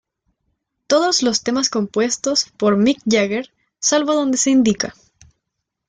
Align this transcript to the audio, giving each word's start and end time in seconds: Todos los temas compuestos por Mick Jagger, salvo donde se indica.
Todos 0.87 1.21
los 1.21 1.43
temas 1.43 1.69
compuestos 1.69 2.49
por 2.57 2.75
Mick 2.75 3.01
Jagger, 3.05 3.51
salvo 3.77 4.15
donde 4.15 4.39
se 4.39 4.49
indica. 4.49 4.95